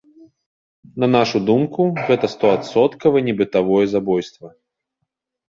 На 1.03 1.07
нашу 1.15 1.41
думку, 1.49 1.81
гэта 2.07 2.25
стоадсоткава 2.35 3.17
не 3.29 3.37
бытавое 3.43 3.85
забойства. 3.95 4.47